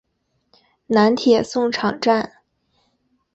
[0.87, 2.37] 南铁送场站。